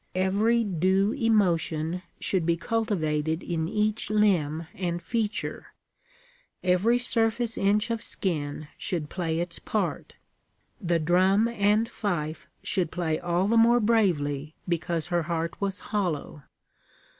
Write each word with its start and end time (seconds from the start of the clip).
Every 0.15 0.63
due 0.63 1.11
emotion 1.13 2.01
should 2.19 2.43
be 2.43 2.57
cultivated 2.57 3.43
in 3.43 3.67
each 3.69 4.09
limb 4.09 4.65
and 4.73 4.99
feature; 4.99 5.75
every 6.63 6.97
surface 6.97 7.55
inch 7.55 7.91
of 7.91 8.01
skin 8.01 8.67
should 8.79 9.11
play 9.11 9.39
its 9.39 9.59
part. 9.59 10.13
The 10.81 10.97
drum 10.97 11.47
and 11.47 11.87
fife 11.87 12.47
should 12.63 12.89
play 12.89 13.19
all 13.19 13.45
the 13.47 13.57
more 13.57 13.79
bravely 13.79 14.55
because 14.67 15.09
her 15.09 15.21
heart 15.29 15.61
was 15.61 15.79
hollow. 15.93 16.45